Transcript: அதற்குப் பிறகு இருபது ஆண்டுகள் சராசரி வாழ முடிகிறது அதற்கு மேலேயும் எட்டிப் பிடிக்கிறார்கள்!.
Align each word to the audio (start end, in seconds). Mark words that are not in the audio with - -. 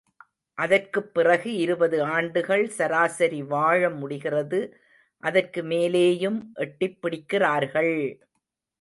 அதற்குப் 0.57 1.13
பிறகு 1.13 1.55
இருபது 1.55 2.03
ஆண்டுகள் 2.03 2.67
சராசரி 2.69 3.43
வாழ 3.43 3.89
முடிகிறது 3.91 4.61
அதற்கு 5.23 5.61
மேலேயும் 5.63 6.39
எட்டிப் 6.59 7.01
பிடிக்கிறார்கள்!. 7.01 7.95